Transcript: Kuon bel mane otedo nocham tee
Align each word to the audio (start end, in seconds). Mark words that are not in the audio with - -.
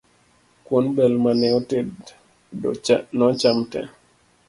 Kuon 0.69 0.85
bel 0.95 1.13
mane 1.23 1.47
otedo 1.59 2.71
nocham 3.19 3.57
tee 3.71 3.87